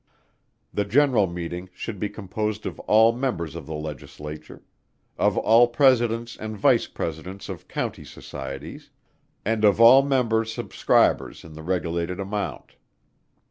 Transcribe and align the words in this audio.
The 0.73 0.83
general 0.83 1.27
meeting 1.27 1.69
should 1.75 1.99
be 1.99 2.09
composed 2.09 2.65
of 2.65 2.79
all 2.89 3.11
Members 3.13 3.53
of 3.53 3.67
the 3.67 3.75
Legislature; 3.75 4.63
of 5.15 5.37
all 5.37 5.67
Presidents 5.67 6.35
and 6.35 6.57
Vice 6.57 6.87
Presidents 6.87 7.49
of 7.49 7.67
County 7.67 8.03
Societies, 8.03 8.89
and 9.45 9.63
of 9.63 9.79
all 9.79 10.01
members 10.01 10.51
subscribers 10.51 11.43
in 11.43 11.53
the 11.53 11.61
regulated 11.61 12.19
amount. 12.19 12.77